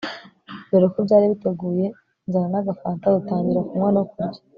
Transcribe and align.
doreko 0.69 0.97
byari 1.05 1.25
biteguye 1.31 1.85
nzana 2.27 2.47
n'agafanta 2.53 3.15
dutangira 3.15 3.61
kunywa 3.67 3.89
no 3.95 4.03
kurya 4.09 4.39